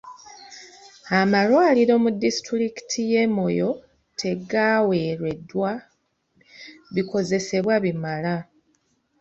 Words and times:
Amalwaliro 1.19 1.93
mu 2.03 2.09
disitulikiti 2.23 2.99
y'e 3.11 3.25
Moyo 3.35 3.69
tegaweereddwa 4.19 5.71
bikozesebwa 6.93 7.75
bimala 7.83 8.35